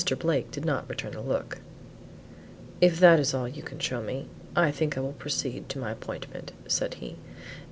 [0.17, 1.59] Blake did not return the look.
[2.81, 5.91] "If that is all you can show me, I think I will proceed to my
[5.91, 7.17] appointment," said he.